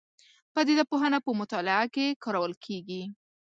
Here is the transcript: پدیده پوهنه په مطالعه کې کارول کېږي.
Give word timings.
پدیده 0.53 0.83
پوهنه 0.89 1.19
په 1.25 1.31
مطالعه 1.41 1.85
کې 1.95 2.05
کارول 2.23 2.53
کېږي. 2.65 3.03